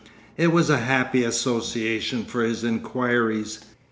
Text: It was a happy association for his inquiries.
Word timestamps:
It 0.35 0.47
was 0.51 0.71
a 0.71 0.79
happy 0.79 1.23
association 1.23 2.25
for 2.25 2.43
his 2.43 2.63
inquiries. 2.63 3.59